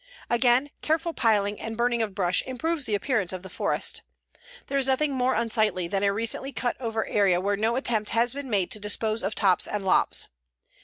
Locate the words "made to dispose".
8.49-9.21